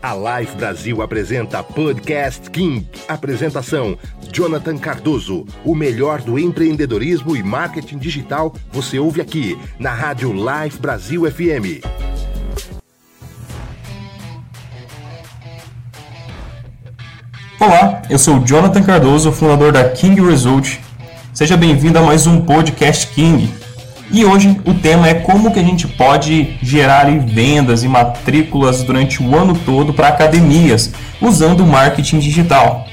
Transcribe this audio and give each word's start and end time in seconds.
A 0.00 0.14
Life 0.14 0.56
Brasil 0.56 1.02
apresenta 1.02 1.60
Podcast 1.60 2.48
King. 2.50 2.88
Apresentação: 3.08 3.98
Jonathan 4.32 4.78
Cardoso. 4.78 5.44
O 5.64 5.74
melhor 5.74 6.22
do 6.22 6.38
empreendedorismo 6.38 7.36
e 7.36 7.42
marketing 7.42 7.98
digital 7.98 8.54
você 8.70 9.00
ouve 9.00 9.20
aqui 9.20 9.58
na 9.76 9.92
Rádio 9.92 10.32
Life 10.32 10.78
Brasil 10.78 11.28
FM. 11.28 11.82
Olá, 17.60 18.02
eu 18.08 18.20
sou 18.20 18.38
Jonathan 18.44 18.84
Cardoso, 18.84 19.32
fundador 19.32 19.72
da 19.72 19.90
King 19.90 20.20
Result. 20.20 20.78
Seja 21.34 21.56
bem-vindo 21.56 21.98
a 21.98 22.02
mais 22.02 22.24
um 22.24 22.40
Podcast 22.42 23.08
King. 23.08 23.52
E 24.10 24.24
hoje 24.24 24.58
o 24.64 24.72
tema 24.72 25.06
é 25.06 25.14
como 25.14 25.52
que 25.52 25.60
a 25.60 25.62
gente 25.62 25.86
pode 25.86 26.56
gerar 26.62 27.06
vendas 27.26 27.84
e 27.84 27.88
matrículas 27.88 28.82
durante 28.82 29.22
o 29.22 29.36
ano 29.36 29.54
todo 29.66 29.92
para 29.92 30.08
academias 30.08 30.92
usando 31.20 31.60
o 31.60 31.66
marketing 31.66 32.18
digital. 32.18 32.86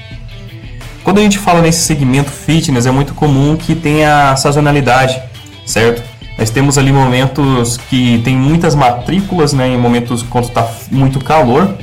Quando 1.02 1.18
a 1.18 1.22
gente 1.22 1.38
fala 1.38 1.62
nesse 1.62 1.84
segmento 1.84 2.30
fitness, 2.30 2.84
é 2.84 2.90
muito 2.90 3.14
comum 3.14 3.56
que 3.56 3.74
tenha 3.74 4.36
sazonalidade, 4.36 5.18
certo? 5.64 6.02
Nós 6.36 6.50
temos 6.50 6.76
ali 6.76 6.92
momentos 6.92 7.78
que 7.78 8.20
tem 8.22 8.36
muitas 8.36 8.74
matrículas, 8.74 9.54
né, 9.54 9.68
em 9.68 9.78
momentos 9.78 10.22
quando 10.22 10.44
está 10.44 10.68
muito 10.90 11.18
calor, 11.18 11.78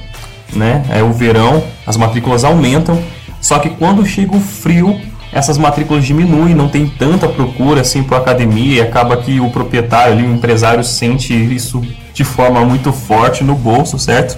né, 0.54 0.84
é 0.90 1.02
o 1.02 1.12
verão, 1.12 1.63
as 1.88 1.98
matrículas 1.98 2.43
aumentam. 2.43 3.02
Só 3.41 3.57
que 3.57 3.70
quando 3.70 4.05
chega 4.05 4.35
o 4.35 4.40
frio, 4.40 4.99
essas 5.33 5.57
matrículas 5.57 6.05
diminuem, 6.05 6.53
não 6.53 6.69
tem 6.69 6.87
tanta 6.87 7.27
procura 7.27 7.81
assim 7.81 8.03
para 8.03 8.17
academia 8.17 8.77
e 8.77 8.81
acaba 8.81 9.17
que 9.17 9.39
o 9.39 9.49
proprietário 9.49 10.13
ali, 10.13 10.23
o 10.23 10.33
empresário 10.33 10.83
sente 10.83 11.33
isso 11.33 11.81
de 12.13 12.23
forma 12.23 12.63
muito 12.63 12.93
forte 12.93 13.43
no 13.43 13.55
bolso, 13.55 13.97
certo? 13.97 14.37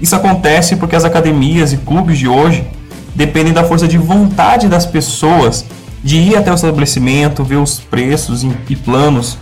Isso 0.00 0.14
acontece 0.14 0.76
porque 0.76 0.94
as 0.94 1.04
academias 1.04 1.72
e 1.72 1.78
clubes 1.78 2.18
de 2.18 2.28
hoje 2.28 2.64
dependem 3.14 3.52
da 3.52 3.64
força 3.64 3.88
de 3.88 3.96
vontade 3.96 4.68
das 4.68 4.84
pessoas 4.84 5.64
de 6.04 6.18
ir 6.18 6.36
até 6.36 6.52
o 6.52 6.54
estabelecimento, 6.54 7.42
ver 7.42 7.56
os 7.56 7.80
preços 7.80 8.44
e 8.68 8.76
planos. 8.76 9.38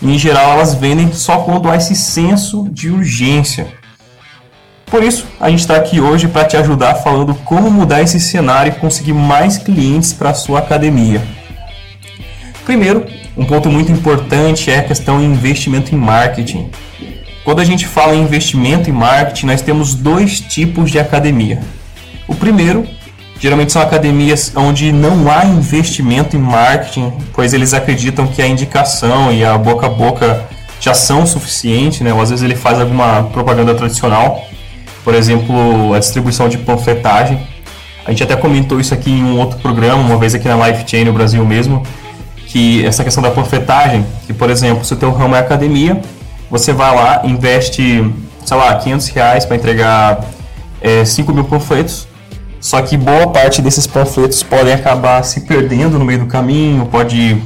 E, 0.00 0.14
em 0.14 0.18
geral, 0.18 0.52
elas 0.52 0.74
vendem 0.74 1.12
só 1.12 1.38
quando 1.38 1.68
há 1.68 1.76
esse 1.76 1.96
senso 1.96 2.68
de 2.70 2.88
urgência. 2.88 3.66
Por 4.96 5.04
isso, 5.04 5.26
a 5.38 5.50
gente 5.50 5.60
está 5.60 5.76
aqui 5.76 6.00
hoje 6.00 6.26
para 6.26 6.46
te 6.46 6.56
ajudar 6.56 6.94
falando 6.94 7.34
como 7.44 7.70
mudar 7.70 8.00
esse 8.00 8.18
cenário 8.18 8.72
e 8.72 8.80
conseguir 8.80 9.12
mais 9.12 9.58
clientes 9.58 10.14
para 10.14 10.30
a 10.30 10.34
sua 10.34 10.60
academia. 10.60 11.22
Primeiro, 12.64 13.04
um 13.36 13.44
ponto 13.44 13.68
muito 13.68 13.92
importante 13.92 14.70
é 14.70 14.78
a 14.78 14.82
questão 14.82 15.18
de 15.18 15.26
investimento 15.26 15.94
em 15.94 15.98
marketing. 15.98 16.70
Quando 17.44 17.60
a 17.60 17.64
gente 17.64 17.86
fala 17.86 18.14
em 18.14 18.22
investimento 18.22 18.88
em 18.88 18.92
marketing, 18.94 19.44
nós 19.44 19.60
temos 19.60 19.94
dois 19.94 20.40
tipos 20.40 20.90
de 20.90 20.98
academia. 20.98 21.60
O 22.26 22.34
primeiro, 22.34 22.88
geralmente 23.38 23.72
são 23.72 23.82
academias 23.82 24.50
onde 24.56 24.92
não 24.92 25.30
há 25.30 25.44
investimento 25.44 26.38
em 26.38 26.40
marketing, 26.40 27.12
pois 27.34 27.52
eles 27.52 27.74
acreditam 27.74 28.26
que 28.26 28.40
a 28.40 28.46
indicação 28.46 29.30
e 29.30 29.44
a 29.44 29.58
boca 29.58 29.88
a 29.88 29.90
boca 29.90 30.46
já 30.80 30.94
são 30.94 31.26
suficiente, 31.26 32.02
né? 32.02 32.14
Ou 32.14 32.20
às 32.22 32.30
vezes 32.30 32.42
ele 32.42 32.56
faz 32.56 32.80
alguma 32.80 33.24
propaganda 33.24 33.74
tradicional 33.74 34.55
por 35.06 35.14
exemplo, 35.14 35.94
a 35.94 36.00
distribuição 36.00 36.48
de 36.48 36.58
panfletagem. 36.58 37.38
A 38.04 38.10
gente 38.10 38.24
até 38.24 38.34
comentou 38.34 38.80
isso 38.80 38.92
aqui 38.92 39.12
em 39.12 39.22
um 39.22 39.38
outro 39.38 39.56
programa, 39.60 40.02
uma 40.02 40.16
vez 40.16 40.34
aqui 40.34 40.48
na 40.48 40.66
Life 40.66 40.82
Chain 40.84 41.04
no 41.04 41.12
Brasil 41.12 41.46
mesmo, 41.46 41.80
que 42.48 42.84
essa 42.84 43.04
questão 43.04 43.22
da 43.22 43.30
panfletagem, 43.30 44.04
que 44.26 44.32
por 44.32 44.50
exemplo, 44.50 44.84
se 44.84 44.92
o 44.94 44.96
teu 44.96 45.12
ramo 45.12 45.36
é 45.36 45.38
academia, 45.38 46.02
você 46.50 46.72
vai 46.72 46.92
lá, 46.92 47.20
investe, 47.22 48.12
sei 48.44 48.56
lá, 48.56 48.74
500 48.74 49.06
reais 49.10 49.44
para 49.44 49.54
entregar 49.54 50.24
é, 50.80 51.04
5 51.04 51.32
mil 51.32 51.44
panfletos, 51.44 52.08
só 52.60 52.82
que 52.82 52.96
boa 52.96 53.28
parte 53.28 53.62
desses 53.62 53.86
panfletos 53.86 54.42
podem 54.42 54.74
acabar 54.74 55.22
se 55.22 55.42
perdendo 55.42 56.00
no 56.00 56.04
meio 56.04 56.18
do 56.18 56.26
caminho, 56.26 56.84
pode 56.86 57.40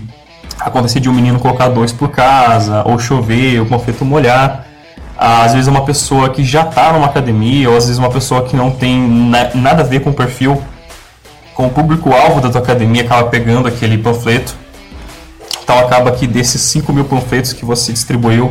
acontecer 0.59 0.99
de 0.99 1.11
um 1.11 1.13
menino 1.13 1.39
colocar 1.39 1.69
dois 1.69 1.93
por 1.93 2.09
casa, 2.09 2.83
ou 2.87 2.99
chover, 2.99 3.61
o 3.61 3.67
panfleto 3.67 4.03
molhar. 4.03 4.70
Às 5.23 5.53
vezes 5.53 5.69
uma 5.69 5.85
pessoa 5.85 6.31
que 6.31 6.43
já 6.43 6.63
está 6.63 6.95
numa 6.95 7.05
academia, 7.05 7.69
ou 7.69 7.77
às 7.77 7.85
vezes 7.85 7.99
uma 7.99 8.09
pessoa 8.09 8.43
que 8.45 8.57
não 8.57 8.71
tem 8.71 8.99
na, 9.07 9.55
nada 9.55 9.83
a 9.83 9.85
ver 9.85 10.01
com 10.01 10.09
o 10.09 10.15
perfil, 10.15 10.63
com 11.55 11.67
o 11.67 11.71
público-alvo 11.71 12.41
da 12.41 12.49
tua 12.49 12.63
academia, 12.63 13.03
acaba 13.03 13.29
pegando 13.29 13.69
aquele 13.69 13.99
panfleto. 13.99 14.55
Então 15.63 15.79
acaba 15.79 16.11
que 16.13 16.27
desses 16.27 16.63
5 16.63 16.91
mil 16.91 17.05
panfletos 17.05 17.53
que 17.53 17.67
você 17.67 17.93
distribuiu, 17.93 18.51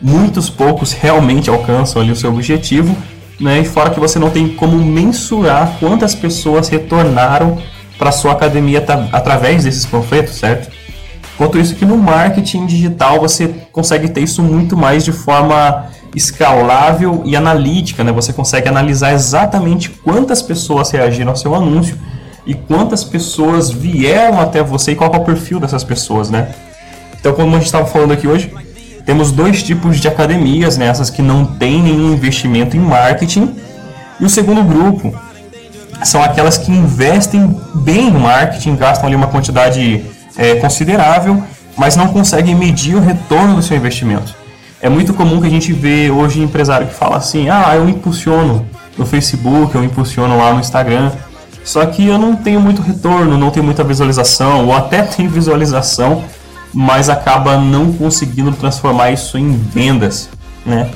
muitos 0.00 0.48
poucos 0.48 0.92
realmente 0.92 1.50
alcançam 1.50 2.00
ali 2.00 2.12
o 2.12 2.16
seu 2.16 2.30
objetivo, 2.30 2.96
né? 3.38 3.60
E 3.60 3.64
fora 3.66 3.90
que 3.90 4.00
você 4.00 4.18
não 4.18 4.30
tem 4.30 4.48
como 4.48 4.78
mensurar 4.78 5.76
quantas 5.78 6.14
pessoas 6.14 6.70
retornaram 6.70 7.58
para 7.98 8.10
sua 8.10 8.32
academia 8.32 8.82
através 9.12 9.64
desses 9.64 9.84
panfletos, 9.84 10.36
certo? 10.36 10.72
Quanto 11.36 11.58
isso 11.58 11.74
que 11.74 11.84
no 11.84 11.98
marketing 11.98 12.64
digital 12.64 13.20
você 13.20 13.54
consegue 13.72 14.08
ter 14.08 14.20
isso 14.20 14.42
muito 14.42 14.76
mais 14.76 15.04
de 15.04 15.12
forma 15.12 15.86
escalável 16.14 17.22
e 17.24 17.36
analítica, 17.36 18.02
né? 18.02 18.12
Você 18.12 18.32
consegue 18.32 18.68
analisar 18.68 19.12
exatamente 19.12 19.90
quantas 19.90 20.42
pessoas 20.42 20.90
reagiram 20.90 21.30
ao 21.30 21.36
seu 21.36 21.54
anúncio 21.54 21.96
e 22.46 22.54
quantas 22.54 23.04
pessoas 23.04 23.70
vieram 23.70 24.40
até 24.40 24.62
você 24.62 24.92
e 24.92 24.96
qual 24.96 25.12
é 25.12 25.16
o 25.16 25.24
perfil 25.24 25.60
dessas 25.60 25.84
pessoas, 25.84 26.30
né? 26.30 26.48
Então, 27.18 27.32
como 27.32 27.50
a 27.50 27.58
gente 27.58 27.66
estava 27.66 27.86
falando 27.86 28.12
aqui 28.12 28.26
hoje, 28.26 28.52
temos 29.04 29.30
dois 29.30 29.62
tipos 29.62 30.00
de 30.00 30.08
academias, 30.08 30.76
né? 30.76 30.86
Essas 30.86 31.10
que 31.10 31.22
não 31.22 31.44
têm 31.44 31.82
nenhum 31.82 32.12
investimento 32.12 32.76
em 32.76 32.80
marketing. 32.80 33.54
E 34.18 34.24
o 34.24 34.30
segundo 34.30 34.62
grupo 34.62 35.14
são 36.04 36.22
aquelas 36.22 36.56
que 36.56 36.72
investem 36.72 37.54
bem 37.74 38.08
em 38.08 38.12
marketing, 38.12 38.76
gastam 38.76 39.06
ali 39.06 39.16
uma 39.16 39.26
quantidade 39.26 40.04
é, 40.36 40.54
considerável, 40.56 41.42
mas 41.80 41.96
não 41.96 42.08
conseguem 42.08 42.54
medir 42.54 42.94
o 42.94 43.00
retorno 43.00 43.56
do 43.56 43.62
seu 43.62 43.74
investimento. 43.74 44.34
É 44.82 44.88
muito 44.90 45.14
comum 45.14 45.40
que 45.40 45.46
a 45.46 45.50
gente 45.50 45.72
vê 45.72 46.10
hoje 46.10 46.42
empresário 46.42 46.86
que 46.86 46.92
fala 46.92 47.16
assim: 47.16 47.48
ah, 47.48 47.72
eu 47.74 47.88
impulsiono 47.88 48.66
no 48.98 49.06
Facebook, 49.06 49.74
eu 49.74 49.82
impulsiono 49.82 50.36
lá 50.36 50.52
no 50.52 50.60
Instagram, 50.60 51.10
só 51.64 51.86
que 51.86 52.06
eu 52.06 52.18
não 52.18 52.36
tenho 52.36 52.60
muito 52.60 52.82
retorno, 52.82 53.38
não 53.38 53.50
tenho 53.50 53.64
muita 53.64 53.82
visualização, 53.82 54.66
ou 54.66 54.74
até 54.74 55.00
tenho 55.16 55.30
visualização, 55.30 56.22
mas 56.70 57.08
acaba 57.08 57.56
não 57.56 57.90
conseguindo 57.94 58.52
transformar 58.52 59.12
isso 59.12 59.38
em 59.38 59.56
vendas, 59.56 60.28
né? 60.66 60.90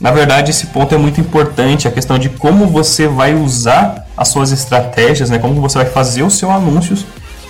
Na 0.00 0.10
verdade, 0.10 0.52
esse 0.52 0.68
ponto 0.68 0.94
é 0.94 0.98
muito 0.98 1.20
importante, 1.20 1.86
a 1.86 1.90
questão 1.90 2.18
de 2.18 2.30
como 2.30 2.66
você 2.66 3.06
vai 3.06 3.34
usar 3.34 4.06
as 4.16 4.28
suas 4.28 4.52
estratégias, 4.52 5.28
né? 5.28 5.38
Como 5.38 5.60
você 5.60 5.76
vai 5.76 5.86
fazer 5.86 6.22
os 6.22 6.38
seus 6.38 6.50
anúncios 6.50 7.04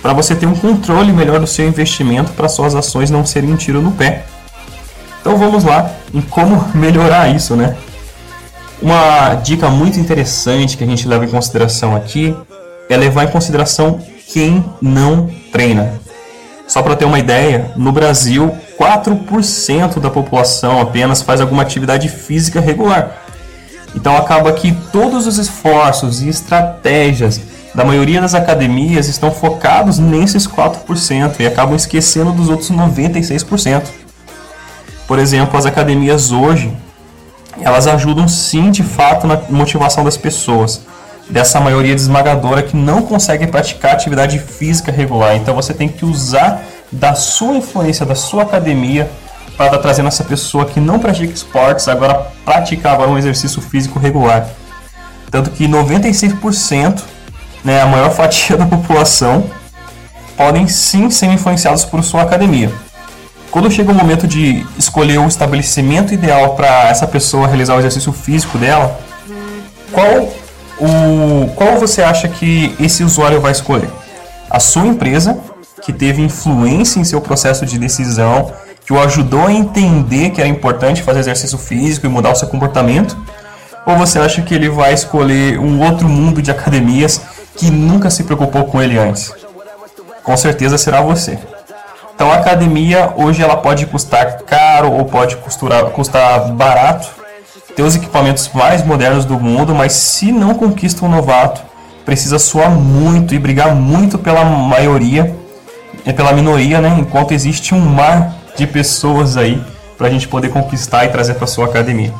para 0.05 0.13
você 0.13 0.35
ter 0.35 0.45
um 0.45 0.53
controle 0.53 1.11
melhor 1.11 1.39
do 1.39 1.47
seu 1.47 1.67
investimento 1.67 2.31
para 2.33 2.47
suas 2.47 2.75
ações 2.75 3.09
não 3.09 3.25
serem 3.25 3.51
um 3.51 3.55
tiro 3.55 3.81
no 3.81 3.91
pé. 3.91 4.23
Então 5.19 5.35
vamos 5.35 5.63
lá 5.63 5.89
em 6.13 6.21
como 6.21 6.63
melhorar 6.77 7.35
isso, 7.35 7.55
né? 7.55 7.75
Uma 8.79 9.33
dica 9.33 9.67
muito 9.67 9.99
interessante 9.99 10.77
que 10.77 10.83
a 10.83 10.87
gente 10.87 11.07
leva 11.07 11.25
em 11.25 11.27
consideração 11.27 11.95
aqui 11.95 12.37
é 12.87 12.95
levar 12.95 13.23
em 13.23 13.31
consideração 13.31 13.99
quem 14.31 14.63
não 14.79 15.27
treina. 15.51 15.93
Só 16.67 16.83
para 16.83 16.95
ter 16.95 17.05
uma 17.05 17.17
ideia, 17.17 17.71
no 17.75 17.91
Brasil, 17.91 18.55
4% 18.79 19.99
da 19.99 20.11
população 20.11 20.81
apenas 20.81 21.23
faz 21.23 21.41
alguma 21.41 21.63
atividade 21.63 22.09
física 22.09 22.59
regular. 22.59 23.23
Então 23.95 24.15
acaba 24.15 24.53
que 24.53 24.71
todos 24.91 25.25
os 25.25 25.39
esforços 25.39 26.21
e 26.21 26.29
estratégias 26.29 27.41
da 27.75 27.83
maioria 27.83 28.21
das 28.21 28.33
academias 28.33 29.09
estão 29.09 29.29
focados 29.31 29.99
nesses 29.99 30.47
4% 30.47 31.35
e 31.39 31.45
acabam 31.45 31.75
esquecendo 31.75 32.31
dos 32.31 32.47
outros 32.47 32.71
96%. 32.71 33.83
Por 35.05 35.19
exemplo, 35.19 35.57
as 35.57 35.65
academias 35.65 36.31
hoje, 36.31 36.75
elas 37.61 37.85
ajudam 37.85 38.29
sim 38.29 38.71
de 38.71 38.81
fato 38.81 39.27
na 39.27 39.41
motivação 39.49 40.05
das 40.05 40.15
pessoas, 40.15 40.83
dessa 41.29 41.59
maioria 41.59 41.93
esmagadora 41.93 42.63
que 42.63 42.77
não 42.77 43.01
consegue 43.01 43.45
praticar 43.45 43.91
atividade 43.91 44.39
física 44.39 44.89
regular. 44.89 45.35
Então 45.35 45.53
você 45.53 45.73
tem 45.73 45.89
que 45.89 46.05
usar 46.05 46.63
da 46.89 47.13
sua 47.13 47.57
influência, 47.57 48.05
da 48.05 48.15
sua 48.15 48.43
academia, 48.43 49.11
para 49.57 49.65
estar 49.65 49.77
tá 49.77 49.83
trazendo 49.83 50.07
essa 50.07 50.23
pessoa 50.23 50.65
que 50.65 50.79
não 50.79 50.97
pratica 50.97 51.33
esportes 51.33 51.89
agora 51.89 52.27
praticar 52.45 52.93
agora 52.93 53.11
um 53.11 53.17
exercício 53.17 53.61
físico 53.61 53.99
regular. 53.99 54.47
Tanto 55.29 55.49
que 55.49 55.67
96% 55.67 57.14
né, 57.65 57.81
a 57.81 57.85
maior 57.85 58.11
fatia 58.11 58.55
da 58.57 58.65
população, 58.65 59.49
podem 60.37 60.67
sim 60.67 61.09
ser 61.09 61.25
influenciados 61.27 61.83
por 61.83 62.03
sua 62.03 62.21
academia. 62.21 62.71
Quando 63.49 63.71
chega 63.71 63.91
o 63.91 63.95
momento 63.95 64.27
de 64.27 64.65
escolher 64.77 65.17
o 65.17 65.27
estabelecimento 65.27 66.13
ideal 66.13 66.55
para 66.55 66.89
essa 66.89 67.07
pessoa 67.07 67.47
realizar 67.47 67.75
o 67.75 67.79
exercício 67.79 68.11
físico 68.11 68.57
dela, 68.57 68.99
qual 69.91 70.29
o 70.77 71.47
qual 71.55 71.79
você 71.79 72.03
acha 72.03 72.27
que 72.27 72.75
esse 72.79 73.01
usuário 73.03 73.39
vai 73.39 73.53
escolher? 73.53 73.89
A 74.49 74.59
sua 74.59 74.85
empresa, 74.85 75.39
que 75.81 75.93
teve 75.93 76.21
influência 76.21 76.99
em 76.99 77.05
seu 77.05 77.21
processo 77.21 77.65
de 77.65 77.79
decisão, 77.79 78.51
que 78.85 78.91
o 78.91 78.99
ajudou 78.99 79.47
a 79.47 79.53
entender 79.53 80.31
que 80.31 80.41
era 80.41 80.49
importante 80.49 81.01
fazer 81.01 81.19
exercício 81.19 81.57
físico 81.57 82.05
e 82.05 82.09
mudar 82.09 82.31
o 82.31 82.35
seu 82.35 82.47
comportamento, 82.47 83.17
Ou 83.87 83.95
você 83.95 84.17
acha 84.17 84.41
que 84.41 84.53
ele 84.53 84.67
vai 84.67 84.93
escolher 84.93 85.59
um 85.59 85.79
outro 85.79 86.09
mundo 86.09 86.41
de 86.41 86.49
academias 86.49 87.21
que 87.57 87.69
nunca 87.71 88.09
se 88.09 88.23
preocupou 88.23 88.65
com 88.65 88.81
ele 88.81 88.97
antes? 88.97 89.31
Com 90.23 90.35
certeza 90.35 90.77
será 90.77 91.01
você. 91.01 91.37
Então 92.13 92.31
a 92.31 92.35
academia 92.35 93.13
hoje 93.15 93.41
ela 93.41 93.57
pode 93.57 93.85
custar 93.85 94.37
caro 94.43 94.91
ou 94.91 95.05
pode 95.05 95.35
costurar, 95.37 95.83
custar 95.85 96.51
barato, 96.53 97.09
ter 97.75 97.83
os 97.83 97.95
equipamentos 97.95 98.49
mais 98.53 98.85
modernos 98.85 99.25
do 99.25 99.39
mundo, 99.39 99.75
mas 99.75 99.93
se 99.93 100.31
não 100.31 100.53
conquista 100.53 101.05
um 101.05 101.09
novato, 101.09 101.61
precisa 102.05 102.39
suar 102.39 102.69
muito 102.69 103.35
e 103.35 103.39
brigar 103.39 103.75
muito 103.75 104.17
pela 104.17 104.45
maioria, 104.45 105.35
e 106.05 106.13
pela 106.13 106.31
minoria, 106.31 106.79
né? 106.79 106.95
Enquanto 106.99 107.33
existe 107.33 107.73
um 107.73 107.79
mar 107.79 108.33
de 108.55 108.67
pessoas 108.67 109.35
aí 109.37 109.61
para 109.97 110.07
a 110.07 110.09
gente 110.09 110.27
poder 110.27 110.49
conquistar 110.49 111.05
e 111.05 111.09
trazer 111.09 111.33
para 111.33 111.47
sua 111.47 111.65
academia. 111.65 112.13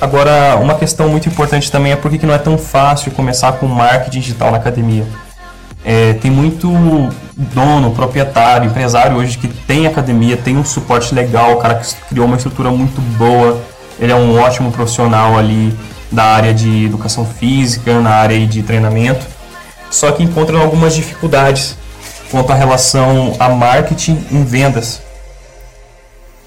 Agora, 0.00 0.56
uma 0.60 0.74
questão 0.74 1.08
muito 1.08 1.28
importante 1.28 1.72
também 1.72 1.92
é 1.92 1.96
por 1.96 2.10
que 2.10 2.24
não 2.24 2.34
é 2.34 2.38
tão 2.38 2.56
fácil 2.56 3.10
começar 3.10 3.52
com 3.52 3.66
marketing 3.66 4.20
digital 4.20 4.52
na 4.52 4.58
academia. 4.58 5.04
É, 5.84 6.12
tem 6.14 6.30
muito 6.30 6.70
dono, 7.36 7.90
proprietário, 7.92 8.68
empresário 8.68 9.16
hoje 9.16 9.38
que 9.38 9.48
tem 9.48 9.86
academia, 9.86 10.36
tem 10.36 10.56
um 10.56 10.64
suporte 10.64 11.14
legal, 11.14 11.54
o 11.54 11.56
cara 11.56 11.76
que 11.76 11.94
criou 12.08 12.26
uma 12.26 12.36
estrutura 12.36 12.70
muito 12.70 13.00
boa, 13.16 13.60
ele 13.98 14.12
é 14.12 14.14
um 14.14 14.40
ótimo 14.40 14.70
profissional 14.70 15.36
ali 15.36 15.76
da 16.12 16.24
área 16.24 16.54
de 16.54 16.84
educação 16.84 17.24
física, 17.24 18.00
na 18.00 18.10
área 18.10 18.46
de 18.46 18.62
treinamento, 18.62 19.26
só 19.90 20.12
que 20.12 20.22
encontra 20.22 20.58
algumas 20.58 20.94
dificuldades 20.94 21.76
quanto 22.30 22.52
à 22.52 22.54
relação 22.54 23.34
a 23.38 23.48
marketing 23.48 24.24
em 24.30 24.44
vendas. 24.44 25.02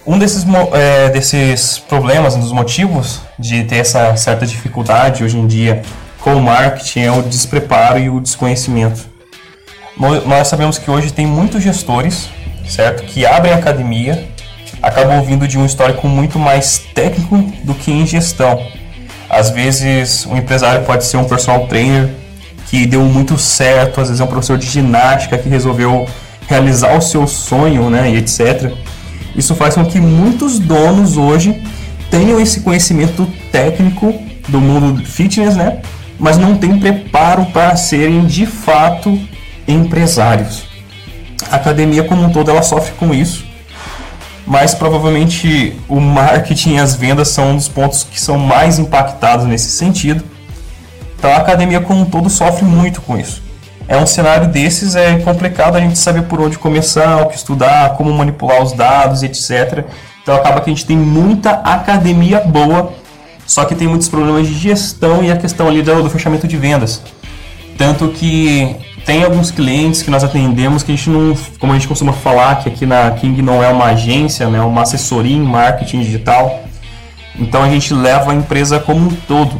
Um 0.05 0.17
desses, 0.17 0.45
é, 0.73 1.09
desses 1.09 1.77
problemas, 1.77 2.35
um 2.35 2.39
dos 2.39 2.51
motivos 2.51 3.21
de 3.37 3.63
ter 3.63 3.77
essa 3.77 4.15
certa 4.15 4.45
dificuldade 4.45 5.23
hoje 5.23 5.37
em 5.37 5.47
dia 5.47 5.81
com 6.19 6.35
o 6.35 6.41
marketing 6.41 6.99
é 7.01 7.11
o 7.11 7.21
despreparo 7.21 7.99
e 7.99 8.09
o 8.09 8.19
desconhecimento 8.19 9.11
nós 10.25 10.47
sabemos 10.47 10.77
que 10.77 10.89
hoje 10.89 11.11
tem 11.11 11.25
muitos 11.25 11.61
gestores, 11.61 12.29
certo, 12.67 13.03
que 13.03 13.25
abrem 13.25 13.53
academia, 13.53 14.27
acabam 14.81 15.21
vindo 15.23 15.47
de 15.47 15.57
um 15.57 15.65
histórico 15.65 16.07
muito 16.07 16.39
mais 16.39 16.79
técnico 16.93 17.37
do 17.63 17.73
que 17.75 17.91
em 17.91 18.05
gestão. 18.05 18.65
Às 19.29 19.49
vezes, 19.51 20.25
um 20.25 20.35
empresário 20.35 20.83
pode 20.85 21.05
ser 21.05 21.17
um 21.17 21.25
personal 21.25 21.67
trainer 21.67 22.09
que 22.67 22.85
deu 22.85 23.01
muito 23.01 23.37
certo, 23.37 24.01
às 24.01 24.07
vezes 24.07 24.21
é 24.21 24.23
um 24.23 24.27
professor 24.27 24.57
de 24.57 24.65
ginástica 24.65 25.37
que 25.37 25.47
resolveu 25.47 26.07
realizar 26.47 26.97
o 26.97 27.01
seu 27.01 27.27
sonho, 27.27 27.89
né, 27.89 28.09
e 28.09 28.17
etc. 28.17 28.71
Isso 29.35 29.55
faz 29.55 29.75
com 29.75 29.85
que 29.85 29.99
muitos 29.99 30.59
donos 30.59 31.17
hoje 31.17 31.61
tenham 32.09 32.39
esse 32.39 32.61
conhecimento 32.61 33.27
técnico 33.51 34.13
do 34.47 34.59
mundo 34.59 35.03
fitness, 35.05 35.55
né, 35.55 35.81
mas 36.19 36.37
não 36.37 36.57
têm 36.57 36.77
preparo 36.77 37.45
para 37.47 37.75
serem 37.75 38.25
de 38.25 38.45
fato 38.45 39.17
empresários. 39.67 40.63
A 41.49 41.55
academia 41.55 42.03
como 42.03 42.23
um 42.23 42.29
todo 42.29 42.51
ela 42.51 42.61
sofre 42.61 42.93
com 42.93 43.13
isso, 43.13 43.45
mas 44.45 44.73
provavelmente 44.73 45.75
o 45.87 45.99
marketing 45.99 46.75
e 46.75 46.79
as 46.79 46.95
vendas 46.95 47.29
são 47.29 47.51
um 47.51 47.55
dos 47.55 47.67
pontos 47.67 48.03
que 48.03 48.19
são 48.19 48.37
mais 48.37 48.77
impactados 48.77 49.45
nesse 49.45 49.71
sentido. 49.71 50.23
Então 51.17 51.31
a 51.31 51.37
academia 51.37 51.79
como 51.79 52.01
um 52.01 52.05
todo 52.05 52.29
sofre 52.29 52.65
muito 52.65 53.01
com 53.01 53.17
isso. 53.17 53.41
É 53.91 53.97
um 53.97 54.07
cenário 54.07 54.47
desses 54.47 54.95
é 54.95 55.19
complicado 55.19 55.75
a 55.75 55.81
gente 55.81 55.99
saber 55.99 56.21
por 56.21 56.39
onde 56.39 56.57
começar, 56.57 57.23
o 57.23 57.25
que 57.25 57.35
estudar, 57.35 57.89
como 57.97 58.09
manipular 58.13 58.63
os 58.63 58.71
dados, 58.71 59.21
etc. 59.21 59.83
Então 60.23 60.33
acaba 60.33 60.61
que 60.61 60.69
a 60.69 60.73
gente 60.73 60.85
tem 60.85 60.95
muita 60.95 61.51
academia 61.55 62.39
boa, 62.39 62.93
só 63.45 63.65
que 63.65 63.75
tem 63.75 63.89
muitos 63.89 64.07
problemas 64.07 64.47
de 64.47 64.53
gestão 64.53 65.21
e 65.21 65.29
a 65.29 65.35
questão 65.35 65.67
ali 65.67 65.81
do, 65.81 66.03
do 66.03 66.09
fechamento 66.09 66.47
de 66.47 66.55
vendas. 66.55 67.01
Tanto 67.77 68.07
que 68.07 68.77
tem 69.05 69.25
alguns 69.25 69.51
clientes 69.51 70.01
que 70.01 70.09
nós 70.09 70.23
atendemos 70.23 70.83
que 70.83 70.93
a 70.93 70.95
gente 70.95 71.09
não, 71.09 71.35
como 71.59 71.73
a 71.73 71.75
gente 71.75 71.89
costuma 71.89 72.13
falar, 72.13 72.63
que 72.63 72.69
aqui 72.69 72.85
na 72.85 73.11
King 73.11 73.41
não 73.41 73.61
é 73.61 73.67
uma 73.67 73.87
agência, 73.87 74.47
né, 74.47 74.61
uma 74.61 74.83
assessoria 74.83 75.35
em 75.35 75.41
marketing 75.41 75.99
digital. 75.99 76.63
Então 77.37 77.61
a 77.61 77.69
gente 77.69 77.93
leva 77.93 78.31
a 78.31 78.35
empresa 78.35 78.79
como 78.79 79.09
um 79.09 79.09
todo. 79.27 79.59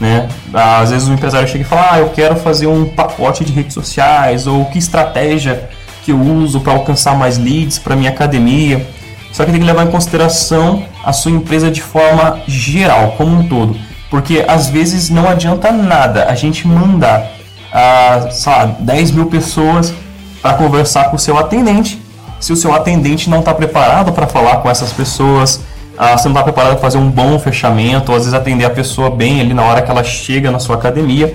Né? 0.00 0.28
Às 0.52 0.90
vezes 0.90 1.08
o 1.08 1.12
empresário 1.12 1.46
chega 1.46 1.64
e 1.64 1.66
fala: 1.66 1.88
ah, 1.92 1.98
eu 2.00 2.10
quero 2.10 2.36
fazer 2.36 2.66
um 2.66 2.86
pacote 2.86 3.44
de 3.44 3.52
redes 3.52 3.74
sociais, 3.74 4.46
ou 4.46 4.64
que 4.66 4.78
estratégia 4.78 5.70
que 6.04 6.12
eu 6.12 6.20
uso 6.20 6.60
para 6.60 6.72
alcançar 6.72 7.16
mais 7.16 7.38
leads 7.38 7.78
para 7.78 7.94
minha 7.94 8.10
academia. 8.10 8.84
Só 9.32 9.44
que 9.44 9.50
tem 9.50 9.60
que 9.60 9.66
levar 9.66 9.84
em 9.84 9.90
consideração 9.90 10.84
a 11.02 11.12
sua 11.12 11.30
empresa 11.30 11.70
de 11.70 11.80
forma 11.80 12.42
geral, 12.46 13.14
como 13.16 13.38
um 13.38 13.48
todo. 13.48 13.76
Porque 14.10 14.44
às 14.46 14.68
vezes 14.68 15.08
não 15.08 15.26
adianta 15.26 15.72
nada 15.72 16.26
a 16.26 16.34
gente 16.34 16.68
mandar 16.68 17.30
a, 17.72 18.28
sei 18.30 18.52
lá, 18.52 18.66
10 18.78 19.10
mil 19.12 19.26
pessoas 19.26 19.94
para 20.42 20.54
conversar 20.54 21.04
com 21.04 21.16
o 21.16 21.18
seu 21.18 21.38
atendente. 21.38 22.02
Se 22.38 22.52
o 22.52 22.56
seu 22.56 22.74
atendente 22.74 23.30
não 23.30 23.38
está 23.38 23.54
preparado 23.54 24.12
para 24.12 24.26
falar 24.26 24.56
com 24.56 24.68
essas 24.68 24.92
pessoas, 24.92 25.60
ah, 25.96 26.16
você 26.16 26.28
não 26.28 26.32
está 26.32 26.42
preparado 26.42 26.72
para 26.72 26.80
fazer 26.80 26.98
um 26.98 27.10
bom 27.10 27.38
fechamento, 27.38 28.10
ou 28.12 28.16
às 28.16 28.24
vezes 28.24 28.38
atender 28.38 28.64
a 28.64 28.70
pessoa 28.70 29.10
bem 29.10 29.40
ali 29.40 29.54
na 29.54 29.62
hora 29.62 29.82
que 29.82 29.90
ela 29.90 30.02
chega 30.02 30.50
na 30.50 30.58
sua 30.58 30.76
academia. 30.76 31.32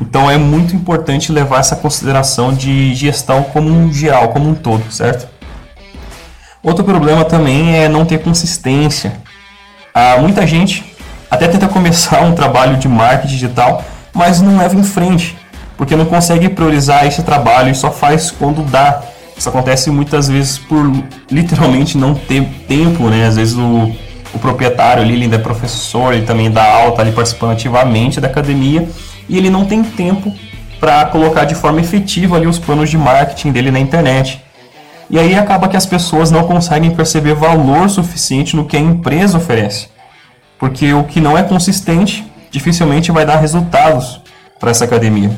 Então 0.00 0.30
é 0.30 0.36
muito 0.36 0.76
importante 0.76 1.32
levar 1.32 1.60
essa 1.60 1.76
consideração 1.76 2.52
de 2.52 2.94
gestão 2.94 3.42
como 3.42 3.68
um 3.68 3.92
geral, 3.92 4.28
como 4.28 4.48
um 4.48 4.54
todo, 4.54 4.90
certo? 4.92 5.28
Outro 6.62 6.84
problema 6.84 7.24
também 7.24 7.76
é 7.76 7.88
não 7.88 8.04
ter 8.04 8.18
consistência. 8.18 9.14
Ah, 9.94 10.16
muita 10.20 10.46
gente 10.46 10.96
até 11.30 11.48
tenta 11.48 11.68
começar 11.68 12.20
um 12.24 12.34
trabalho 12.34 12.76
de 12.76 12.88
marketing 12.88 13.32
digital, 13.32 13.84
mas 14.12 14.40
não 14.40 14.58
leva 14.58 14.76
em 14.76 14.82
frente 14.82 15.36
porque 15.76 15.94
não 15.94 16.06
consegue 16.06 16.48
priorizar 16.48 17.06
esse 17.06 17.22
trabalho 17.22 17.70
e 17.70 17.74
só 17.74 17.90
faz 17.90 18.30
quando 18.30 18.62
dá. 18.62 19.02
Isso 19.36 19.48
acontece 19.48 19.90
muitas 19.90 20.28
vezes 20.28 20.58
por 20.58 20.90
literalmente 21.30 21.98
não 21.98 22.14
ter 22.14 22.42
tempo, 22.66 23.08
né? 23.08 23.26
Às 23.26 23.36
vezes 23.36 23.54
o, 23.54 23.92
o 24.34 24.38
proprietário 24.38 25.02
ali, 25.02 25.12
ele 25.12 25.24
ainda 25.24 25.36
é 25.36 25.38
professor, 25.38 26.14
ele 26.14 26.24
também 26.24 26.50
dá 26.50 26.64
aula, 26.64 26.90
está 26.90 27.02
ali 27.02 27.12
participando 27.12 27.52
ativamente 27.52 28.20
da 28.20 28.28
academia 28.28 28.88
e 29.28 29.36
ele 29.36 29.50
não 29.50 29.64
tem 29.64 29.82
tempo 29.84 30.32
para 30.80 31.04
colocar 31.06 31.44
de 31.44 31.54
forma 31.54 31.80
efetiva 31.80 32.36
ali 32.36 32.46
os 32.46 32.58
planos 32.58 32.90
de 32.90 32.96
marketing 32.96 33.52
dele 33.52 33.70
na 33.70 33.78
internet. 33.78 34.42
E 35.08 35.18
aí 35.18 35.34
acaba 35.34 35.68
que 35.68 35.76
as 35.76 35.86
pessoas 35.86 36.30
não 36.30 36.44
conseguem 36.44 36.90
perceber 36.90 37.34
valor 37.34 37.88
suficiente 37.88 38.56
no 38.56 38.64
que 38.64 38.76
a 38.76 38.80
empresa 38.80 39.38
oferece. 39.38 39.88
Porque 40.58 40.92
o 40.92 41.04
que 41.04 41.20
não 41.20 41.36
é 41.36 41.42
consistente 41.42 42.24
dificilmente 42.50 43.12
vai 43.12 43.24
dar 43.24 43.36
resultados 43.36 44.20
para 44.58 44.70
essa 44.70 44.84
academia. 44.84 45.30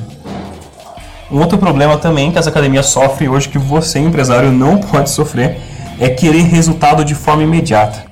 Outro 1.30 1.58
problema 1.58 1.98
também 1.98 2.32
que 2.32 2.38
as 2.38 2.46
academias 2.46 2.86
sofrem 2.86 3.28
hoje, 3.28 3.48
que 3.48 3.58
você, 3.58 3.98
empresário, 3.98 4.50
não 4.50 4.78
pode 4.78 5.10
sofrer, 5.10 5.58
é 6.00 6.08
querer 6.08 6.42
resultado 6.44 7.04
de 7.04 7.14
forma 7.14 7.42
imediata. 7.42 8.04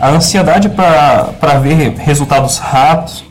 A 0.00 0.08
ansiedade 0.08 0.68
para 0.68 1.58
ver 1.60 1.94
resultados 1.98 2.58
rápidos 2.58 3.24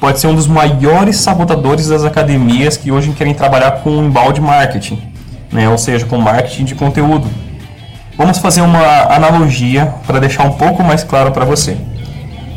pode 0.00 0.20
ser 0.20 0.28
um 0.28 0.34
dos 0.34 0.46
maiores 0.46 1.16
sabotadores 1.16 1.88
das 1.88 2.04
academias 2.04 2.76
que 2.76 2.90
hoje 2.90 3.12
querem 3.12 3.34
trabalhar 3.34 3.72
com 3.82 3.90
embalde 4.04 4.40
marketing, 4.40 5.02
né? 5.52 5.68
ou 5.68 5.76
seja, 5.76 6.06
com 6.06 6.16
marketing 6.16 6.64
de 6.64 6.74
conteúdo. 6.74 7.28
Vamos 8.16 8.38
fazer 8.38 8.62
uma 8.62 9.14
analogia 9.14 9.94
para 10.06 10.18
deixar 10.18 10.44
um 10.44 10.52
pouco 10.52 10.82
mais 10.82 11.04
claro 11.04 11.32
para 11.32 11.44
você. 11.44 11.76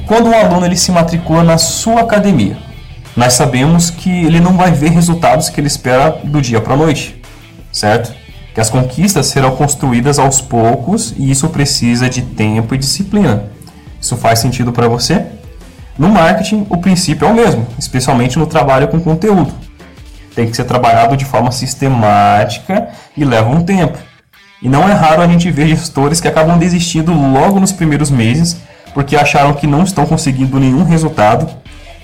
Quando 0.05 0.29
um 0.29 0.33
aluno 0.33 0.65
ele 0.65 0.77
se 0.77 0.91
matricula 0.91 1.43
na 1.43 1.57
sua 1.57 2.01
academia, 2.01 2.57
nós 3.15 3.33
sabemos 3.33 3.89
que 3.89 4.09
ele 4.09 4.41
não 4.41 4.57
vai 4.57 4.71
ver 4.71 4.89
resultados 4.89 5.49
que 5.49 5.59
ele 5.59 5.67
espera 5.67 6.19
do 6.23 6.41
dia 6.41 6.59
para 6.59 6.73
a 6.73 6.77
noite, 6.77 7.21
certo? 7.71 8.13
Que 8.53 8.59
as 8.59 8.69
conquistas 8.69 9.27
serão 9.27 9.55
construídas 9.55 10.19
aos 10.19 10.41
poucos 10.41 11.13
e 11.17 11.31
isso 11.31 11.47
precisa 11.49 12.09
de 12.09 12.21
tempo 12.21 12.75
e 12.75 12.77
disciplina. 12.77 13.43
Isso 14.01 14.17
faz 14.17 14.39
sentido 14.39 14.73
para 14.73 14.89
você? 14.89 15.25
No 15.97 16.09
marketing, 16.09 16.67
o 16.69 16.77
princípio 16.77 17.25
é 17.25 17.31
o 17.31 17.33
mesmo, 17.33 17.65
especialmente 17.79 18.37
no 18.37 18.45
trabalho 18.45 18.89
com 18.89 18.99
conteúdo. 18.99 19.53
Tem 20.35 20.49
que 20.49 20.55
ser 20.55 20.65
trabalhado 20.65 21.15
de 21.15 21.23
forma 21.23 21.51
sistemática 21.53 22.89
e 23.15 23.23
leva 23.23 23.49
um 23.49 23.63
tempo. 23.63 23.97
E 24.61 24.67
não 24.67 24.89
é 24.89 24.93
raro 24.93 25.21
a 25.21 25.27
gente 25.27 25.49
ver 25.49 25.67
gestores 25.67 26.19
que 26.19 26.27
acabam 26.27 26.57
desistindo 26.57 27.13
logo 27.13 27.61
nos 27.61 27.71
primeiros 27.71 28.09
meses 28.09 28.57
porque 28.93 29.15
acharam 29.15 29.53
que 29.53 29.67
não 29.67 29.83
estão 29.83 30.05
conseguindo 30.05 30.59
nenhum 30.59 30.83
resultado 30.83 31.47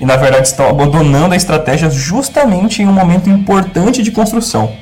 e 0.02 0.06
na 0.06 0.18
verdade 0.18 0.48
estão 0.48 0.68
abandonando 0.68 1.36
a 1.36 1.38
estratégia 1.38 1.88
justamente 1.88 2.82
em 2.82 2.88
um 2.88 2.92
momento 2.92 3.30
importante 3.30 4.02
de 4.02 4.10
construção, 4.10 4.74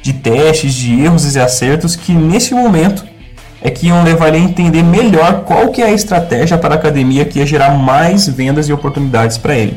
de 0.00 0.12
testes, 0.12 0.72
de 0.72 1.02
erros 1.02 1.34
e 1.34 1.40
acertos 1.40 1.96
que 1.96 2.12
nesse 2.12 2.54
momento 2.54 3.04
é 3.60 3.68
que 3.68 3.88
iam 3.88 4.04
levar 4.04 4.28
ele 4.28 4.36
a 4.36 4.40
entender 4.40 4.84
melhor 4.84 5.42
qual 5.42 5.70
que 5.70 5.82
é 5.82 5.86
a 5.86 5.92
estratégia 5.92 6.56
para 6.56 6.76
a 6.76 6.78
academia 6.78 7.24
que 7.24 7.40
ia 7.40 7.46
gerar 7.46 7.70
mais 7.70 8.28
vendas 8.28 8.68
e 8.68 8.72
oportunidades 8.72 9.36
para 9.36 9.56
ele. 9.56 9.76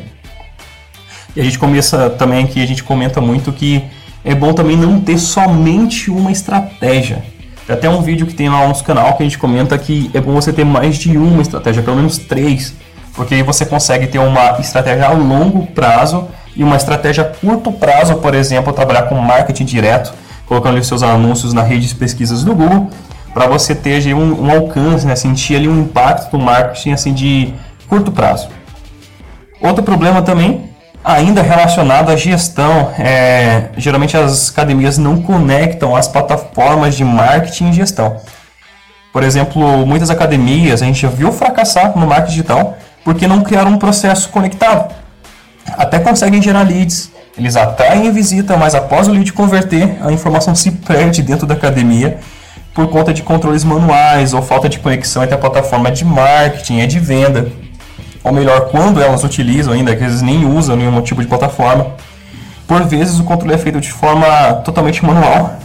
E 1.34 1.40
a 1.40 1.44
gente 1.44 1.58
começa 1.58 2.08
também 2.10 2.44
aqui, 2.44 2.62
a 2.62 2.66
gente 2.66 2.84
comenta 2.84 3.20
muito 3.20 3.52
que 3.52 3.82
é 4.24 4.32
bom 4.32 4.52
também 4.52 4.76
não 4.76 5.00
ter 5.00 5.18
somente 5.18 6.08
uma 6.08 6.30
estratégia. 6.30 7.24
Tem 7.66 7.74
até 7.74 7.90
um 7.90 8.00
vídeo 8.00 8.28
que 8.28 8.34
tem 8.34 8.48
lá 8.48 8.60
no 8.60 8.68
nosso 8.68 8.84
canal 8.84 9.16
que 9.16 9.24
a 9.24 9.26
gente 9.26 9.38
comenta 9.38 9.76
que 9.76 10.08
é 10.14 10.20
bom 10.20 10.34
você 10.34 10.52
ter 10.52 10.64
mais 10.64 10.96
de 10.96 11.18
uma 11.18 11.42
estratégia, 11.42 11.82
pelo 11.82 11.96
menos 11.96 12.16
três, 12.16 12.74
porque 13.14 13.34
aí 13.34 13.42
você 13.42 13.64
consegue 13.64 14.06
ter 14.06 14.18
uma 14.18 14.58
estratégia 14.60 15.06
a 15.06 15.12
longo 15.12 15.66
prazo 15.68 16.28
e 16.56 16.62
uma 16.62 16.76
estratégia 16.76 17.22
a 17.22 17.26
curto 17.26 17.70
prazo, 17.72 18.16
por 18.16 18.34
exemplo, 18.34 18.72
trabalhar 18.72 19.02
com 19.02 19.14
marketing 19.16 19.64
direto, 19.64 20.12
colocando 20.46 20.78
os 20.78 20.86
seus 20.86 21.02
anúncios 21.02 21.52
na 21.52 21.62
rede 21.62 21.88
de 21.88 21.94
pesquisas 21.94 22.44
do 22.44 22.54
Google, 22.54 22.90
para 23.32 23.46
você 23.46 23.74
ter 23.74 24.14
um, 24.14 24.46
um 24.46 24.50
alcance, 24.50 25.06
né, 25.06 25.16
sentir 25.16 25.56
ali 25.56 25.68
um 25.68 25.80
impacto 25.80 26.30
do 26.30 26.38
marketing 26.38 26.92
assim 26.92 27.12
de 27.12 27.54
curto 27.88 28.12
prazo. 28.12 28.48
Outro 29.60 29.82
problema 29.82 30.22
também, 30.22 30.70
ainda 31.04 31.40
relacionado 31.42 32.10
à 32.10 32.16
gestão, 32.16 32.92
é, 32.98 33.70
geralmente 33.76 34.16
as 34.16 34.50
academias 34.50 34.98
não 34.98 35.20
conectam 35.22 35.96
as 35.96 36.06
plataformas 36.06 36.94
de 36.94 37.04
marketing 37.04 37.70
e 37.70 37.72
gestão. 37.72 38.16
Por 39.12 39.22
exemplo, 39.22 39.86
muitas 39.86 40.10
academias 40.10 40.82
a 40.82 40.86
gente 40.86 41.00
já 41.00 41.08
viu 41.08 41.32
fracassar 41.32 41.96
no 41.96 42.06
marketing 42.06 42.30
digital 42.30 42.76
porque 43.04 43.26
não 43.26 43.42
criaram 43.42 43.72
um 43.72 43.78
processo 43.78 44.28
conectado. 44.30 44.92
Até 45.76 45.98
conseguem 45.98 46.42
gerar 46.42 46.62
leads, 46.62 47.10
eles 47.36 47.56
atraem 47.56 48.10
visita, 48.10 48.56
mas 48.56 48.74
após 48.74 49.08
o 49.08 49.12
lead 49.12 49.32
converter, 49.32 49.98
a 50.00 50.10
informação 50.10 50.54
se 50.54 50.70
perde 50.70 51.22
dentro 51.22 51.46
da 51.46 51.54
academia 51.54 52.18
por 52.72 52.88
conta 52.88 53.12
de 53.12 53.22
controles 53.22 53.62
manuais 53.64 54.34
ou 54.34 54.42
falta 54.42 54.68
de 54.68 54.78
conexão 54.78 55.22
entre 55.22 55.34
a 55.34 55.38
plataforma 55.38 55.90
de 55.90 56.04
marketing 56.04 56.78
e 56.80 56.86
de 56.86 56.98
venda 56.98 57.52
ou 58.24 58.32
melhor, 58.32 58.70
quando 58.70 59.02
elas 59.02 59.22
utilizam 59.22 59.74
ainda, 59.74 59.94
que 59.94 60.02
eles 60.02 60.22
nem 60.22 60.46
usam 60.46 60.74
nenhum 60.74 60.98
tipo 61.02 61.20
de 61.20 61.28
plataforma. 61.28 61.88
Por 62.66 62.82
vezes 62.84 63.20
o 63.20 63.24
controle 63.24 63.52
é 63.52 63.58
feito 63.58 63.78
de 63.78 63.92
forma 63.92 64.26
totalmente 64.64 65.04
manual, 65.04 65.58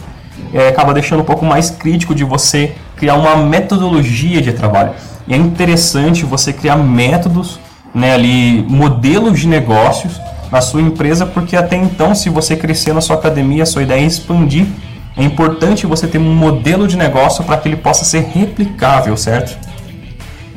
é, 0.52 0.68
acaba 0.68 0.92
deixando 0.92 1.20
um 1.20 1.24
pouco 1.24 1.42
mais 1.42 1.70
crítico 1.70 2.14
de 2.14 2.22
você 2.22 2.74
criar 2.96 3.14
uma 3.14 3.34
metodologia 3.34 4.42
de 4.42 4.52
trabalho. 4.52 4.90
E 5.30 5.34
é 5.34 5.36
interessante 5.36 6.24
você 6.24 6.52
criar 6.52 6.74
métodos, 6.76 7.60
né, 7.94 8.14
ali, 8.14 8.66
modelos 8.68 9.38
de 9.38 9.46
negócios 9.46 10.20
na 10.50 10.60
sua 10.60 10.82
empresa, 10.82 11.24
porque 11.24 11.56
até 11.56 11.76
então, 11.76 12.16
se 12.16 12.28
você 12.28 12.56
crescer 12.56 12.92
na 12.92 13.00
sua 13.00 13.14
academia, 13.14 13.62
a 13.62 13.66
sua 13.66 13.84
ideia 13.84 14.00
é 14.00 14.04
expandir, 14.04 14.66
é 15.16 15.22
importante 15.22 15.86
você 15.86 16.08
ter 16.08 16.18
um 16.18 16.34
modelo 16.34 16.88
de 16.88 16.96
negócio 16.96 17.44
para 17.44 17.56
que 17.56 17.68
ele 17.68 17.76
possa 17.76 18.04
ser 18.04 18.28
replicável, 18.34 19.16
certo? 19.16 19.56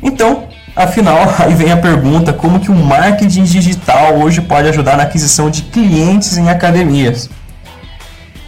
Então, 0.01 0.51
Afinal, 0.75 1.20
aí 1.38 1.53
vem 1.53 1.72
a 1.72 1.77
pergunta: 1.77 2.34
como 2.34 2.60
que 2.60 2.72
o 2.72 2.75
marketing 2.75 3.44
digital 3.44 4.15
hoje 4.15 4.42
pode 4.42 4.68
ajudar 4.70 4.98
na 4.98 5.03
aquisição 5.03 5.48
de 5.48 5.62
clientes 5.62 6.36
em 6.36 6.50
academias? 6.50 7.30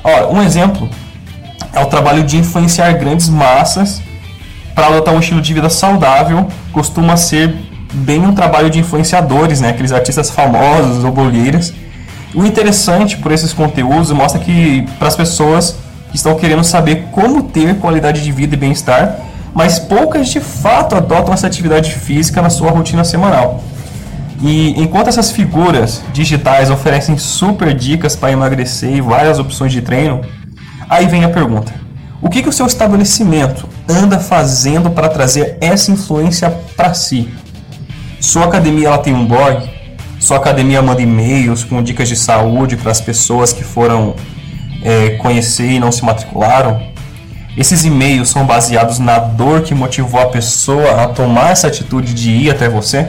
Ó, 0.03 0.33
um 0.33 0.41
exemplo 0.41 0.89
é 1.71 1.79
o 1.79 1.85
trabalho 1.85 2.23
de 2.23 2.37
influenciar 2.37 2.91
grandes 2.93 3.29
massas 3.29 4.01
para 4.75 4.87
adotar 4.87 5.15
um 5.15 5.19
estilo 5.19 5.41
de 5.41 5.53
vida 5.53 5.69
saudável. 5.69 6.47
Costuma 6.73 7.15
ser 7.15 7.55
bem 7.93 8.19
um 8.19 8.35
trabalho 8.35 8.69
de 8.69 8.77
influenciadores, 8.77 9.61
né? 9.61 9.69
aqueles 9.69 9.93
artistas 9.93 10.29
famosos 10.29 11.03
ou 11.03 11.11
blogueiras. 11.11 11.73
O 12.35 12.45
interessante 12.45 13.17
por 13.17 13.31
esses 13.31 13.53
conteúdos 13.53 14.11
mostra 14.11 14.41
que 14.41 14.85
para 14.99 15.07
as 15.07 15.15
pessoas 15.15 15.77
que 16.11 16.17
estão 16.17 16.35
querendo 16.35 16.63
saber 16.63 17.07
como 17.11 17.43
ter 17.43 17.77
qualidade 17.77 18.21
de 18.21 18.31
vida 18.31 18.55
e 18.55 18.57
bem-estar, 18.57 19.19
mas 19.53 19.79
poucas 19.79 20.27
de 20.27 20.41
fato 20.41 20.95
adotam 20.95 21.33
essa 21.33 21.47
atividade 21.47 21.93
física 21.93 22.41
na 22.41 22.49
sua 22.49 22.71
rotina 22.71 23.05
semanal. 23.05 23.63
E 24.41 24.79
enquanto 24.81 25.07
essas 25.07 25.31
figuras 25.31 26.01
digitais 26.13 26.69
oferecem 26.69 27.17
super 27.17 27.73
dicas 27.73 28.17
para 28.17 28.33
emagrecer 28.33 28.93
e 28.93 28.99
várias 28.99 29.39
opções 29.39 29.71
de 29.71 29.81
treino, 29.81 30.21
aí 30.89 31.05
vem 31.07 31.23
a 31.23 31.29
pergunta: 31.29 31.73
o 32.21 32.29
que, 32.29 32.43
que 32.43 32.49
o 32.49 32.53
seu 32.53 32.65
estabelecimento 32.65 33.67
anda 33.87 34.19
fazendo 34.19 34.89
para 34.89 35.09
trazer 35.09 35.57
essa 35.61 35.91
influência 35.91 36.49
para 36.75 36.93
si? 36.93 37.29
Sua 38.19 38.45
academia 38.45 38.87
ela 38.87 38.97
tem 38.97 39.13
um 39.13 39.25
blog? 39.27 39.69
Sua 40.19 40.37
academia 40.37 40.81
manda 40.81 41.01
e-mails 41.01 41.63
com 41.63 41.83
dicas 41.83 42.07
de 42.07 42.15
saúde 42.15 42.77
para 42.77 42.91
as 42.91 43.01
pessoas 43.01 43.53
que 43.53 43.63
foram 43.63 44.15
é, 44.81 45.11
conhecer 45.17 45.71
e 45.71 45.79
não 45.79 45.91
se 45.91 46.03
matricularam? 46.03 46.81
Esses 47.57 47.85
e-mails 47.85 48.29
são 48.29 48.45
baseados 48.45 48.99
na 48.99 49.17
dor 49.17 49.61
que 49.61 49.73
motivou 49.73 50.19
a 50.19 50.25
pessoa 50.25 51.03
a 51.03 51.07
tomar 51.07 51.51
essa 51.51 51.67
atitude 51.67 52.13
de 52.13 52.31
ir 52.31 52.51
até 52.51 52.67
você? 52.67 53.07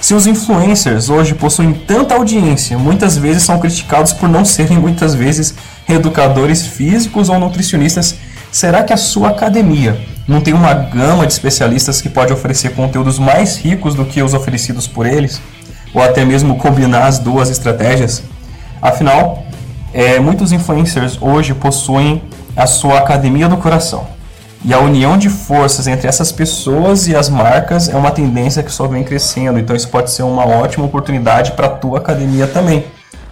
Se 0.00 0.14
os 0.14 0.26
influencers 0.26 1.10
hoje 1.10 1.34
possuem 1.34 1.74
tanta 1.74 2.14
audiência, 2.14 2.78
muitas 2.78 3.18
vezes 3.18 3.42
são 3.42 3.58
criticados 3.58 4.14
por 4.14 4.30
não 4.30 4.46
serem 4.46 4.78
muitas 4.78 5.14
vezes 5.14 5.54
educadores 5.86 6.66
físicos 6.66 7.28
ou 7.28 7.38
nutricionistas, 7.38 8.16
será 8.50 8.82
que 8.82 8.92
a 8.92 8.96
sua 8.96 9.30
academia 9.30 10.00
não 10.26 10.40
tem 10.40 10.54
uma 10.54 10.72
gama 10.72 11.26
de 11.26 11.32
especialistas 11.32 12.00
que 12.00 12.08
pode 12.08 12.32
oferecer 12.32 12.74
conteúdos 12.74 13.18
mais 13.18 13.56
ricos 13.56 13.94
do 13.94 14.04
que 14.04 14.22
os 14.22 14.34
oferecidos 14.34 14.86
por 14.86 15.06
eles? 15.06 15.40
Ou 15.92 16.02
até 16.02 16.24
mesmo 16.24 16.56
combinar 16.56 17.06
as 17.06 17.18
duas 17.18 17.50
estratégias? 17.50 18.22
Afinal, 18.80 19.44
é, 19.92 20.20
muitos 20.20 20.52
influencers 20.52 21.18
hoje 21.20 21.52
possuem 21.52 22.22
a 22.56 22.66
sua 22.66 22.98
academia 22.98 23.48
do 23.48 23.56
coração. 23.56 24.06
E 24.64 24.74
a 24.74 24.78
união 24.78 25.16
de 25.16 25.30
forças 25.30 25.86
entre 25.86 26.06
essas 26.06 26.30
pessoas 26.30 27.08
e 27.08 27.16
as 27.16 27.28
marcas 27.28 27.88
é 27.88 27.96
uma 27.96 28.10
tendência 28.10 28.62
que 28.62 28.70
só 28.70 28.86
vem 28.86 29.02
crescendo. 29.02 29.58
Então 29.58 29.74
isso 29.74 29.88
pode 29.88 30.10
ser 30.10 30.22
uma 30.22 30.46
ótima 30.46 30.84
oportunidade 30.84 31.52
para 31.52 31.66
a 31.66 31.70
tua 31.70 31.98
academia 31.98 32.46
também. 32.46 32.84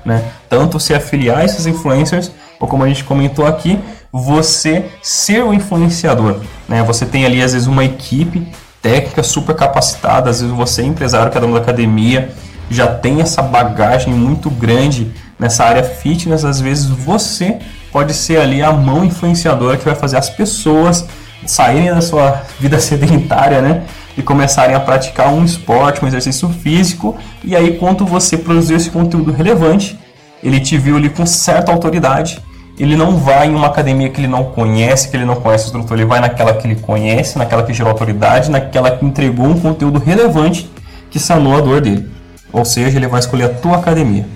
Né? 0.04 0.25
Tanto 0.48 0.80
se 0.80 0.94
afiliar 0.94 1.38
a 1.38 1.44
esses 1.44 1.66
influencers, 1.66 2.30
ou 2.58 2.66
como 2.66 2.82
a 2.82 2.88
gente 2.88 3.04
comentou 3.04 3.46
aqui, 3.46 3.78
você 4.12 4.87
ser 5.03 5.45
o 5.45 5.53
influenciador. 5.53 6.41
Né? 6.69 6.83
Você 6.83 7.05
tem 7.05 7.25
ali 7.25 7.43
às 7.43 7.53
vezes 7.53 7.69
uma 7.69 7.85
equipe 7.85 8.47
técnica 8.81 9.23
super 9.23 9.55
capacitada, 9.55 10.31
às 10.31 10.41
vezes 10.41 10.55
você 10.55 10.83
é 10.83 10.85
empresário, 10.85 11.33
cada 11.33 11.47
um 11.47 11.53
da 11.53 11.59
academia, 11.59 12.31
já 12.71 12.87
tem 12.87 13.21
essa 13.21 13.43
bagagem 13.43 14.12
muito 14.12 14.50
grande 14.50 15.12
nessa 15.38 15.65
área 15.65 15.83
fitness, 15.83 16.45
às 16.45 16.61
vezes 16.61 16.87
você 16.87 17.59
pode 17.93 18.12
ser 18.12 18.41
ali 18.41 18.62
a 18.62 18.73
mão 18.73 19.05
influenciadora 19.05 19.77
que 19.77 19.85
vai 19.85 19.95
fazer 19.95 20.17
as 20.17 20.29
pessoas 20.29 21.07
saírem 21.47 21.91
da 21.91 22.00
sua 22.00 22.43
vida 22.59 22.79
sedentária, 22.81 23.61
né? 23.61 23.85
E 24.17 24.23
começarem 24.23 24.75
a 24.75 24.81
praticar 24.81 25.33
um 25.33 25.45
esporte, 25.45 26.05
um 26.05 26.09
exercício 26.09 26.49
físico. 26.49 27.17
E 27.45 27.55
aí, 27.55 27.79
quando 27.79 28.05
você 28.05 28.37
produziu 28.37 28.77
esse 28.77 28.91
conteúdo 28.91 29.31
relevante, 29.31 29.99
ele 30.43 30.59
te 30.59 30.77
viu 30.77 30.97
ali 30.97 31.09
com 31.09 31.25
certa 31.25 31.71
autoridade. 31.71 32.43
Ele 32.78 32.97
não 32.97 33.16
vai 33.16 33.49
em 33.49 33.54
uma 33.54 33.66
academia 33.66 34.08
que 34.08 34.20
ele 34.20 34.28
não 34.28 34.44
conhece, 34.44 35.08
que 35.08 35.16
ele 35.16 35.25
não 35.25 35.37
conhece 35.37 35.64
o 35.64 35.66
instrutor, 35.66 35.97
ele 35.97 36.06
vai 36.06 36.20
naquela 36.20 36.54
que 36.54 36.66
ele 36.66 36.76
conhece, 36.76 37.37
naquela 37.37 37.64
que 37.64 37.75
gerou 37.75 37.90
autoridade, 37.90 38.50
naquela 38.50 38.92
que 38.92 39.04
entregou 39.04 39.47
um 39.47 39.58
conteúdo 39.58 39.99
relevante 39.99 40.70
que 41.11 41.18
sanou 41.18 41.56
a 41.56 41.61
dor 41.61 41.80
dele. 41.80 42.08
Ou 42.52 42.64
seja, 42.64 42.97
ele 42.97 43.08
vai 43.08 43.18
escolher 43.20 43.44
a 43.44 43.49
tua 43.49 43.76
academia. 43.76 44.26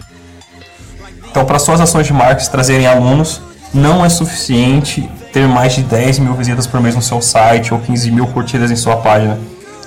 Então, 1.31 1.45
para 1.45 1.59
suas 1.59 1.81
ações 1.81 2.07
de 2.07 2.13
marketing 2.13 2.51
trazerem 2.51 2.87
alunos, 2.87 3.41
não 3.73 4.05
é 4.05 4.09
suficiente 4.09 5.09
ter 5.33 5.49
mais 5.49 5.73
de 5.75 5.83
10 5.83 6.19
mil 6.19 6.35
visitas 6.35 6.67
por 6.67 6.81
mês 6.81 6.95
no 6.95 7.01
seu 7.01 7.23
site 7.23 7.73
ou 7.73 7.81
15 7.81 8.11
mil 8.11 8.27
curtidas 8.27 8.71
em 8.71 8.77
sua 8.77 8.97
página. 8.97 9.39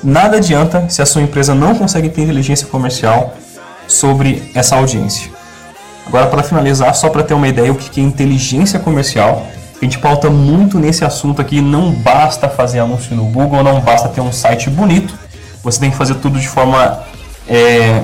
Nada 0.04 0.38
adianta 0.38 0.90
se 0.90 1.02
a 1.02 1.06
sua 1.06 1.22
empresa 1.22 1.54
não 1.54 1.76
consegue 1.76 2.10
ter 2.10 2.22
inteligência 2.22 2.68
comercial 2.68 3.36
sobre 3.88 4.52
essa 4.56 4.76
audiência. 4.76 5.35
Agora, 6.06 6.28
para 6.28 6.44
finalizar, 6.44 6.94
só 6.96 7.10
para 7.10 7.24
ter 7.24 7.34
uma 7.34 7.48
ideia 7.48 7.72
o 7.72 7.76
que 7.76 8.00
é 8.00 8.04
inteligência 8.04 8.80
comercial, 8.80 9.46
a 9.82 9.84
gente 9.84 10.00
pauta 10.00 10.30
muito 10.30 10.80
nesse 10.80 11.04
assunto 11.04 11.42
aqui. 11.42 11.62
Não 11.62 11.92
basta 11.92 12.48
fazer 12.48 12.80
anúncio 12.80 13.16
no 13.16 13.26
Google, 13.26 13.64
não 13.64 13.82
basta 13.82 14.08
ter 14.10 14.22
um 14.22 14.32
site 14.32 14.70
bonito, 14.70 15.14
você 15.64 15.80
tem 15.80 15.92
que 15.92 15.98
fazer 15.98 16.16
tudo 16.16 16.40
de 16.40 16.48
forma, 16.48 17.04
é, 17.48 18.04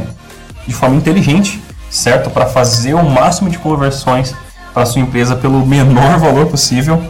de 0.67 0.73
forma 0.73 0.95
inteligente 0.95 1.61
certo? 1.91 2.29
Para 2.29 2.45
fazer 2.45 2.93
o 2.93 3.03
máximo 3.03 3.49
de 3.49 3.59
conversões 3.59 4.33
para 4.73 4.85
sua 4.85 5.01
empresa 5.01 5.35
pelo 5.35 5.63
menor 5.65 6.17
valor 6.17 6.47
possível, 6.47 7.03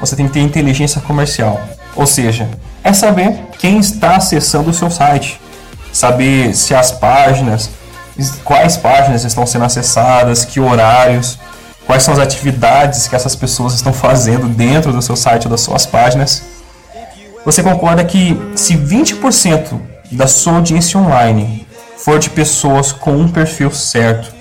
você 0.00 0.16
tem 0.16 0.26
que 0.26 0.34
ter 0.34 0.40
inteligência 0.40 1.00
comercial. 1.00 1.60
Ou 1.94 2.06
seja, 2.06 2.48
é 2.82 2.92
saber 2.92 3.46
quem 3.58 3.78
está 3.78 4.16
acessando 4.16 4.70
o 4.70 4.74
seu 4.74 4.90
site, 4.90 5.40
saber 5.92 6.54
se 6.54 6.74
as 6.74 6.90
páginas, 6.90 7.70
quais 8.44 8.76
páginas 8.76 9.24
estão 9.24 9.46
sendo 9.46 9.64
acessadas, 9.64 10.44
que 10.44 10.60
horários, 10.60 11.38
quais 11.86 12.02
são 12.02 12.14
as 12.14 12.20
atividades 12.20 13.06
que 13.08 13.16
essas 13.16 13.34
pessoas 13.34 13.74
estão 13.74 13.92
fazendo 13.92 14.48
dentro 14.48 14.92
do 14.92 15.02
seu 15.02 15.16
site 15.16 15.44
ou 15.44 15.50
das 15.50 15.60
suas 15.60 15.86
páginas. 15.86 16.42
Você 17.44 17.62
concorda 17.62 18.04
que 18.04 18.40
se 18.54 18.76
20% 18.76 19.78
da 20.12 20.26
sua 20.26 20.54
audiência 20.54 20.98
online 20.98 21.66
for 21.98 22.18
de 22.18 22.30
pessoas 22.30 22.92
com 22.92 23.12
um 23.12 23.28
perfil 23.28 23.70
certo, 23.70 24.32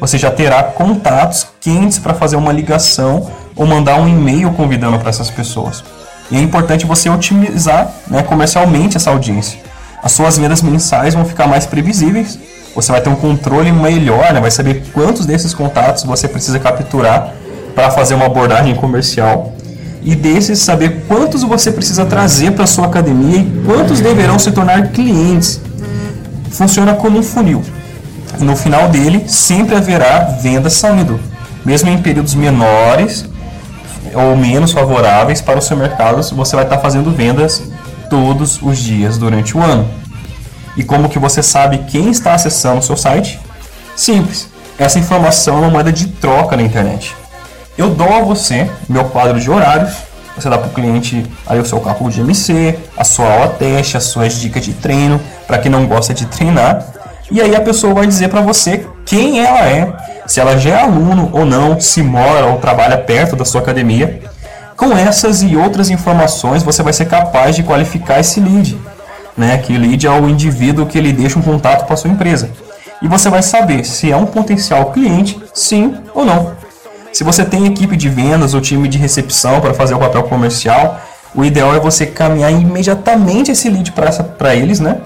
você 0.00 0.18
já 0.18 0.30
terá 0.30 0.62
contatos 0.62 1.46
quentes 1.60 1.98
para 1.98 2.14
fazer 2.14 2.36
uma 2.36 2.52
ligação 2.52 3.30
ou 3.54 3.66
mandar 3.66 4.00
um 4.00 4.08
e-mail 4.08 4.52
convidando 4.52 4.98
para 4.98 5.10
essas 5.10 5.30
pessoas. 5.30 5.82
E 6.30 6.36
é 6.36 6.40
importante 6.40 6.84
você 6.84 7.08
otimizar 7.08 7.90
né, 8.08 8.22
comercialmente 8.22 8.96
essa 8.96 9.10
audiência. 9.10 9.58
As 10.02 10.12
suas 10.12 10.36
vendas 10.36 10.60
mensais 10.60 11.14
vão 11.14 11.24
ficar 11.24 11.46
mais 11.46 11.66
previsíveis, 11.66 12.38
você 12.76 12.92
vai 12.92 13.00
ter 13.00 13.08
um 13.08 13.16
controle 13.16 13.72
melhor, 13.72 14.34
né, 14.34 14.40
vai 14.40 14.50
saber 14.50 14.84
quantos 14.92 15.24
desses 15.24 15.54
contatos 15.54 16.04
você 16.04 16.28
precisa 16.28 16.58
capturar 16.58 17.32
para 17.74 17.90
fazer 17.90 18.14
uma 18.14 18.26
abordagem 18.26 18.74
comercial 18.74 19.54
e 20.02 20.14
desses 20.14 20.58
saber 20.58 21.04
quantos 21.08 21.42
você 21.42 21.72
precisa 21.72 22.04
trazer 22.04 22.52
para 22.52 22.66
sua 22.66 22.84
academia 22.84 23.38
e 23.38 23.62
quantos 23.64 24.00
deverão 24.00 24.38
se 24.38 24.52
tornar 24.52 24.88
clientes 24.88 25.58
funciona 26.50 26.94
como 26.94 27.18
um 27.18 27.22
funil. 27.22 27.62
No 28.38 28.54
final 28.54 28.88
dele, 28.88 29.24
sempre 29.26 29.74
haverá 29.74 30.20
venda 30.40 30.68
saindo, 30.68 31.18
mesmo 31.64 31.88
em 31.88 31.96
períodos 31.98 32.34
menores 32.34 33.24
ou 34.14 34.36
menos 34.36 34.72
favoráveis 34.72 35.40
para 35.40 35.58
o 35.58 35.62
seu 35.62 35.76
mercado, 35.76 36.22
você 36.34 36.54
vai 36.54 36.64
estar 36.64 36.78
fazendo 36.78 37.10
vendas 37.10 37.62
todos 38.10 38.60
os 38.62 38.78
dias 38.78 39.16
durante 39.16 39.56
o 39.56 39.62
ano. 39.62 39.88
E 40.76 40.84
como 40.84 41.08
que 41.08 41.18
você 41.18 41.42
sabe 41.42 41.78
quem 41.88 42.10
está 42.10 42.34
acessando 42.34 42.78
o 42.78 42.82
seu 42.82 42.96
site? 42.96 43.40
Simples. 43.94 44.48
Essa 44.78 44.98
informação 44.98 45.56
é 45.56 45.60
uma 45.60 45.70
moeda 45.70 45.92
de 45.92 46.08
troca 46.08 46.56
na 46.56 46.62
internet. 46.62 47.16
Eu 47.78 47.90
dou 47.90 48.12
a 48.12 48.20
você 48.20 48.70
meu 48.88 49.04
quadro 49.04 49.40
de 49.40 49.50
horários, 49.50 49.92
você 50.36 50.50
dá 50.50 50.58
para 50.58 50.68
o 50.68 50.72
cliente 50.72 51.24
aí 51.46 51.58
o 51.58 51.64
seu 51.64 51.80
cálculo 51.80 52.10
de 52.10 52.20
MC, 52.20 52.78
a 52.96 53.04
sua 53.04 53.32
aula 53.32 53.48
teste, 53.48 53.96
as 53.96 54.04
suas 54.04 54.34
dicas 54.34 54.64
de 54.64 54.74
treino, 54.74 55.18
para 55.46 55.58
quem 55.58 55.70
não 55.70 55.86
gosta 55.86 56.12
de 56.12 56.26
treinar. 56.26 56.84
E 57.30 57.40
aí 57.40 57.56
a 57.56 57.60
pessoa 57.60 57.94
vai 57.94 58.06
dizer 58.06 58.28
para 58.28 58.42
você 58.42 58.86
quem 59.06 59.40
ela 59.40 59.66
é, 59.66 59.92
se 60.26 60.38
ela 60.38 60.58
já 60.58 60.70
é 60.70 60.82
aluno 60.82 61.30
ou 61.32 61.46
não, 61.46 61.80
se 61.80 62.02
mora 62.02 62.46
ou 62.46 62.58
trabalha 62.58 62.98
perto 62.98 63.34
da 63.34 63.46
sua 63.46 63.62
academia. 63.62 64.20
Com 64.76 64.96
essas 64.96 65.42
e 65.42 65.56
outras 65.56 65.88
informações, 65.88 66.62
você 66.62 66.82
vai 66.82 66.92
ser 66.92 67.06
capaz 67.06 67.56
de 67.56 67.62
qualificar 67.62 68.20
esse 68.20 68.38
lead. 68.38 68.78
Né? 69.36 69.58
Que 69.58 69.76
lead 69.76 70.06
é 70.06 70.10
o 70.10 70.28
indivíduo 70.28 70.86
que 70.86 70.96
ele 70.96 71.12
deixa 71.12 71.38
um 71.38 71.42
contato 71.42 71.86
com 71.86 71.92
a 71.92 71.96
sua 71.96 72.10
empresa. 72.10 72.50
E 73.02 73.08
você 73.08 73.28
vai 73.28 73.42
saber 73.42 73.84
se 73.84 74.10
é 74.10 74.16
um 74.16 74.26
potencial 74.26 74.92
cliente, 74.92 75.38
sim 75.52 75.94
ou 76.14 76.24
não. 76.24 76.52
Se 77.12 77.22
você 77.24 77.44
tem 77.44 77.66
equipe 77.66 77.96
de 77.96 78.08
vendas 78.08 78.54
ou 78.54 78.60
time 78.60 78.88
de 78.88 78.98
recepção 78.98 79.60
para 79.60 79.74
fazer 79.74 79.94
o 79.94 79.98
papel 79.98 80.22
comercial, 80.24 81.00
o 81.34 81.44
ideal 81.44 81.74
é 81.74 81.80
você 81.80 82.06
caminhar 82.06 82.50
imediatamente 82.50 83.50
esse 83.50 83.68
lead 83.68 83.92
para 83.92 84.54
eles, 84.54 84.80
né? 84.80 85.00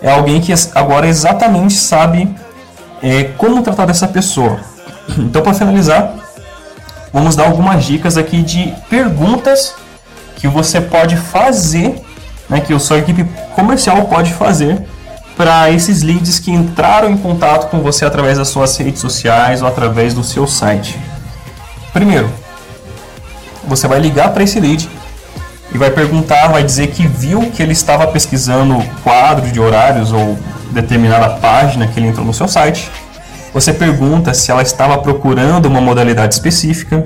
É 0.00 0.10
alguém 0.10 0.40
que 0.40 0.52
agora 0.74 1.06
exatamente 1.06 1.74
sabe 1.74 2.34
é, 3.02 3.24
como 3.36 3.62
tratar 3.62 3.86
dessa 3.86 4.08
pessoa. 4.08 4.58
Então, 5.18 5.40
para 5.40 5.54
finalizar, 5.54 6.14
vamos 7.10 7.34
dar 7.34 7.46
algumas 7.46 7.82
dicas 7.82 8.18
aqui 8.18 8.42
de 8.42 8.74
perguntas 8.90 9.74
que 10.36 10.46
você 10.46 10.82
pode 10.82 11.16
fazer, 11.16 12.02
né, 12.48 12.60
que 12.60 12.72
a 12.72 12.78
sua 12.78 12.98
equipe 12.98 13.24
comercial 13.54 14.04
pode 14.06 14.32
fazer 14.32 14.82
para 15.36 15.70
esses 15.70 16.02
leads 16.02 16.40
que 16.40 16.50
entraram 16.50 17.10
em 17.10 17.16
contato 17.16 17.70
com 17.70 17.80
você 17.80 18.04
através 18.04 18.38
das 18.38 18.48
suas 18.48 18.76
redes 18.76 19.00
sociais 19.00 19.62
ou 19.62 19.68
através 19.68 20.12
do 20.12 20.24
seu 20.24 20.46
site. 20.46 20.98
Primeiro, 21.92 22.28
você 23.64 23.86
vai 23.86 24.00
ligar 24.00 24.32
para 24.32 24.42
esse 24.42 24.58
lead 24.58 24.88
e 25.72 25.78
vai 25.78 25.90
perguntar, 25.90 26.48
vai 26.48 26.64
dizer 26.64 26.88
que 26.88 27.06
viu 27.06 27.50
que 27.50 27.62
ele 27.62 27.72
estava 27.72 28.06
pesquisando 28.08 28.82
quadro 29.04 29.50
de 29.50 29.60
horários 29.60 30.12
ou 30.12 30.36
determinada 30.72 31.36
página 31.36 31.86
que 31.86 32.00
ele 32.00 32.08
entrou 32.08 32.26
no 32.26 32.34
seu 32.34 32.48
site. 32.48 32.90
Você 33.52 33.72
pergunta 33.72 34.34
se 34.34 34.50
ela 34.50 34.62
estava 34.62 34.98
procurando 34.98 35.66
uma 35.66 35.80
modalidade 35.80 36.34
específica, 36.34 37.04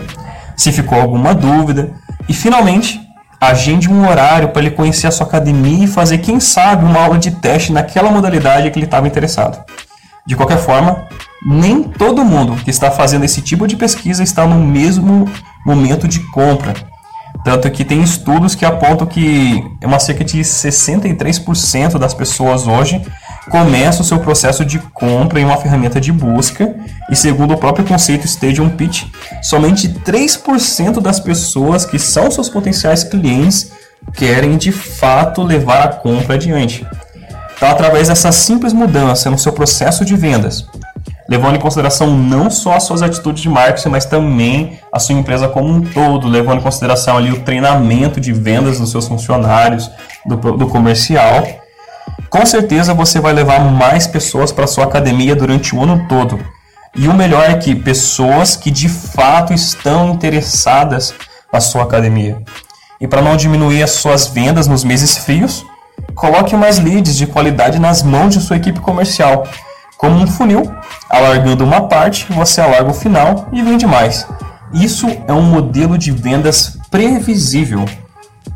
se 0.56 0.72
ficou 0.72 0.99
alguma 0.99 1.34
dúvida 1.34 1.90
e 2.28 2.32
finalmente 2.32 3.00
agende 3.42 3.90
um 3.90 4.08
horário 4.08 4.50
para 4.50 4.62
ele 4.62 4.70
conhecer 4.70 5.08
a 5.08 5.11
sua 5.11 5.26
academia 5.26 5.84
e 5.84 5.88
fazer, 5.88 6.18
quem 6.18 6.38
sabe, 6.38 6.84
uma 6.84 7.02
aula 7.02 7.18
de 7.18 7.32
teste 7.32 7.72
naquela 7.72 8.08
modalidade 8.08 8.70
que 8.70 8.78
ele 8.78 8.87
estava 8.87 9.08
interessado. 9.08 9.64
De 10.25 10.37
qualquer 10.37 10.58
forma, 10.58 11.08
nem 11.44 11.82
todo 11.82 12.25
mundo 12.25 12.54
que 12.62 12.70
está 12.70 12.88
fazendo 12.92 13.25
esse 13.25 13.42
tipo 13.42 13.66
de 13.66 13.75
pesquisa 13.75 14.22
está 14.22 14.46
no 14.46 14.61
mesmo 14.61 15.28
momento 15.66 16.06
de 16.06 16.20
compra. 16.30 16.72
Tanto 17.44 17.68
que 17.68 17.84
tem 17.84 18.00
estudos 18.00 18.54
que 18.54 18.64
apontam 18.64 19.08
que 19.08 19.61
uma 19.82 19.99
cerca 19.99 20.22
de 20.22 20.38
63% 20.38 21.99
das 21.99 22.14
pessoas 22.14 22.68
hoje 22.68 23.02
começam 23.50 24.02
o 24.02 24.04
seu 24.04 24.18
processo 24.18 24.64
de 24.64 24.78
compra 24.78 25.40
em 25.40 25.44
uma 25.44 25.56
ferramenta 25.56 26.00
de 26.00 26.12
busca 26.12 26.75
e 27.11 27.16
segundo 27.16 27.54
o 27.54 27.58
próprio 27.58 27.84
conceito 27.84 28.26
Stadium 28.26 28.70
Pitch, 28.70 29.05
somente 29.42 29.88
3% 29.88 31.00
das 31.00 31.18
pessoas 31.18 31.85
que 31.85 31.98
são 31.98 32.31
seus 32.31 32.48
potenciais 32.48 33.05
clientes 33.05 33.72
querem 34.14 34.57
de 34.57 34.72
fato 34.72 35.42
levar 35.42 35.85
a 35.85 35.88
compra 35.88 36.35
adiante. 36.35 36.87
Então, 37.57 37.70
através 37.70 38.09
dessa 38.09 38.33
simples 38.33 38.72
mudança 38.72 39.31
no 39.31 39.38
seu 39.38 39.52
processo 39.52 40.05
de 40.05 40.16
vendas, 40.16 40.66
levando 41.28 41.57
em 41.57 41.61
consideração 41.61 42.16
não 42.16 42.50
só 42.50 42.74
as 42.74 42.83
suas 42.83 43.02
atitudes 43.02 43.42
de 43.42 43.48
marketing, 43.48 43.88
mas 43.88 44.05
também 44.05 44.81
a 44.92 44.98
sua 44.98 45.14
empresa 45.14 45.48
como 45.48 45.68
um 45.68 45.81
todo, 45.81 46.28
levando 46.28 46.59
em 46.59 46.62
consideração 46.62 47.16
ali 47.16 47.31
o 47.31 47.40
treinamento 47.40 48.20
de 48.20 48.33
vendas 48.33 48.81
dos 48.81 48.90
seus 48.90 49.07
funcionários, 49.07 49.90
do, 50.26 50.37
do 50.37 50.66
comercial. 50.66 51.62
Com 52.33 52.47
certeza 52.47 52.95
você 52.95 53.21
vai 53.21 53.35
levar 53.35 53.61
mais 53.61 54.07
pessoas 54.07 54.51
para 54.51 54.66
sua 54.66 54.85
academia 54.85 55.37
durante 55.37 55.77
o 55.77 55.83
ano 55.83 56.07
todo. 56.09 56.38
E 56.97 57.07
o 57.07 57.12
melhor 57.12 57.45
é 57.45 57.59
que 57.59 57.75
pessoas 57.75 58.57
que 58.57 58.71
de 58.71 58.88
fato 58.88 59.53
estão 59.53 60.14
interessadas 60.14 61.12
na 61.53 61.61
sua 61.61 61.83
academia. 61.83 62.38
E 62.99 63.07
para 63.07 63.21
não 63.21 63.37
diminuir 63.37 63.83
as 63.83 63.90
suas 63.90 64.29
vendas 64.29 64.66
nos 64.66 64.83
meses 64.83 65.14
frios, 65.18 65.62
coloque 66.14 66.57
mais 66.57 66.79
leads 66.79 67.18
de 67.18 67.27
qualidade 67.27 67.79
nas 67.79 68.03
mãos 68.03 68.33
de 68.33 68.40
sua 68.40 68.57
equipe 68.57 68.81
comercial 68.81 69.47
como 69.99 70.16
um 70.16 70.27
funil, 70.27 70.62
alargando 71.11 71.64
uma 71.64 71.87
parte, 71.87 72.27
você 72.33 72.62
alarga 72.62 72.90
o 72.90 72.95
final 72.95 73.47
e 73.53 73.61
vende 73.61 73.87
mais. 73.87 74.27
Isso 74.73 75.07
é 75.29 75.35
um 75.35 75.42
modelo 75.42 75.99
de 75.99 76.11
vendas 76.11 76.79
previsível, 76.90 77.85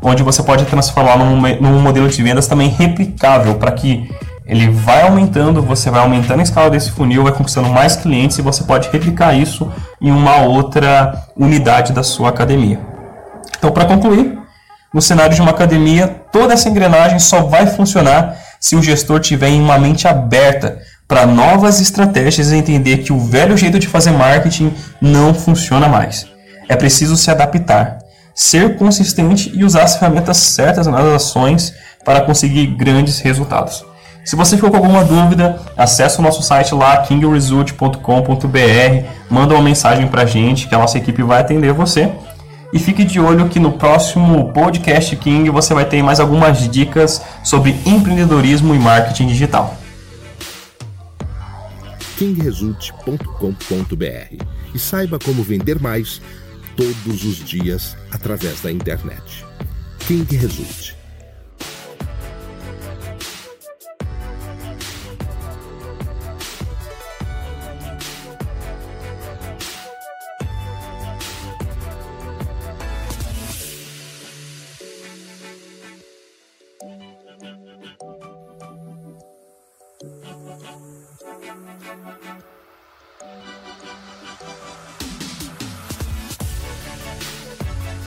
onde 0.01 0.23
você 0.23 0.43
pode 0.43 0.65
transformar 0.65 1.17
num, 1.17 1.35
num 1.35 1.81
modelo 1.81 2.07
de 2.07 2.21
vendas 2.21 2.47
também 2.47 2.69
replicável, 2.69 3.55
para 3.55 3.71
que 3.71 4.09
ele 4.45 4.69
vai 4.69 5.01
aumentando, 5.01 5.61
você 5.61 5.89
vai 5.89 5.99
aumentando 6.01 6.39
a 6.39 6.43
escala 6.43 6.69
desse 6.69 6.91
funil, 6.91 7.23
vai 7.23 7.33
conquistando 7.33 7.69
mais 7.69 7.95
clientes 7.95 8.37
e 8.37 8.41
você 8.41 8.63
pode 8.63 8.89
replicar 8.89 9.33
isso 9.33 9.69
em 10.01 10.09
uma 10.09 10.37
outra 10.37 11.25
unidade 11.35 11.91
da 11.91 12.01
sua 12.01 12.29
academia. 12.29 12.79
Então, 13.57 13.71
para 13.71 13.85
concluir, 13.85 14.37
no 14.93 15.01
cenário 15.01 15.35
de 15.35 15.41
uma 15.41 15.51
academia, 15.51 16.07
toda 16.31 16.53
essa 16.53 16.69
engrenagem 16.69 17.19
só 17.19 17.41
vai 17.41 17.67
funcionar 17.67 18.37
se 18.59 18.75
o 18.75 18.81
gestor 18.81 19.19
tiver 19.19 19.49
uma 19.49 19.77
mente 19.77 20.07
aberta 20.07 20.79
para 21.07 21.25
novas 21.25 21.81
estratégias 21.81 22.51
e 22.51 22.55
entender 22.55 22.99
que 22.99 23.11
o 23.11 23.19
velho 23.19 23.57
jeito 23.57 23.79
de 23.79 23.87
fazer 23.87 24.11
marketing 24.11 24.73
não 25.01 25.33
funciona 25.33 25.87
mais. 25.87 26.25
É 26.69 26.75
preciso 26.75 27.15
se 27.15 27.29
adaptar, 27.29 27.99
ser 28.37 28.77
consistente 28.77 29.51
e 29.55 29.63
usar 29.63 29.81
as 29.81 29.95
ferramentas 29.95 30.37
certas 30.37 30.85
nas 30.85 31.03
ações 31.03 31.73
para 32.05 32.21
conseguir 32.21 32.67
grandes 32.67 33.19
resultados. 33.19 33.83
Se 34.23 34.35
você 34.35 34.55
ficou 34.55 34.69
com 34.69 34.77
alguma 34.77 35.03
dúvida, 35.03 35.59
acesse 35.75 36.19
o 36.19 36.21
nosso 36.21 36.43
site 36.43 36.75
lá, 36.75 36.97
kingresult.com.br, 36.97 39.07
manda 39.27 39.55
uma 39.55 39.63
mensagem 39.63 40.07
para 40.07 40.21
a 40.21 40.25
gente 40.27 40.67
que 40.67 40.75
a 40.75 40.77
nossa 40.77 40.99
equipe 40.99 41.23
vai 41.23 41.41
atender 41.41 41.73
você. 41.73 42.11
E 42.71 42.77
fique 42.77 43.03
de 43.03 43.19
olho 43.19 43.49
que 43.49 43.59
no 43.59 43.71
próximo 43.71 44.53
podcast 44.53 45.15
King 45.15 45.49
você 45.49 45.73
vai 45.73 45.85
ter 45.85 46.03
mais 46.03 46.19
algumas 46.19 46.69
dicas 46.69 47.23
sobre 47.43 47.75
empreendedorismo 47.85 48.75
e 48.75 48.79
marketing 48.79 49.27
digital 49.27 49.75
kingresult.com.br 52.17 54.43
e 54.73 54.79
saiba 54.79 55.19
como 55.19 55.43
vender 55.43 55.79
mais 55.79 56.19
todos 56.77 57.23
os 57.25 57.43
dias 57.43 57.97
através 58.11 58.61
da 58.61 58.71
internet. 58.71 59.43
King 60.07 60.27
Result. 60.37 60.96